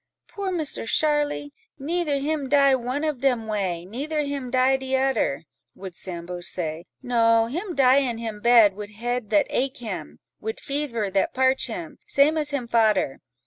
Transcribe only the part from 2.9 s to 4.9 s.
of dem way, neither him die